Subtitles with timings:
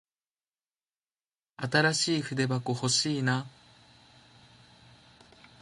[1.57, 3.45] 新しい筆箱欲しいな。